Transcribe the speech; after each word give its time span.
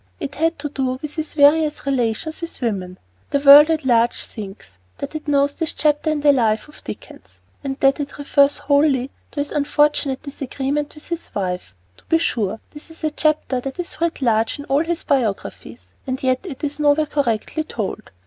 It 0.19 0.33
had 0.33 0.57
to 0.57 0.69
do 0.69 0.97
with 0.99 1.13
his 1.13 1.35
various 1.35 1.85
relations 1.85 2.41
with 2.41 2.59
women. 2.59 2.97
The 3.29 3.39
world 3.39 3.69
at 3.69 3.85
large 3.85 4.23
thinks 4.23 4.79
that 4.97 5.13
it 5.13 5.27
knows 5.27 5.53
this 5.53 5.73
chapter 5.73 6.09
in 6.09 6.21
the 6.21 6.31
life 6.31 6.67
of 6.67 6.83
Dickens, 6.83 7.39
and 7.63 7.79
that 7.81 7.99
it 7.99 8.17
refers 8.17 8.57
wholly 8.57 9.11
to 9.29 9.39
his 9.39 9.51
unfortunate 9.51 10.23
disagreement 10.23 10.95
with 10.95 11.09
his 11.09 11.29
wife. 11.35 11.75
To 11.97 12.03
be 12.05 12.17
sure, 12.17 12.59
this 12.71 12.89
is 12.89 13.03
a 13.03 13.11
chapter 13.11 13.59
that 13.59 13.79
is 13.79 14.01
writ 14.01 14.23
large 14.23 14.57
in 14.57 14.65
all 14.65 14.79
of 14.81 14.87
his 14.87 15.03
biographies, 15.03 15.89
and 16.07 16.23
yet 16.23 16.47
it 16.49 16.63
is 16.63 16.79
nowhere 16.79 17.05
correctly 17.05 17.63
told. 17.63 18.09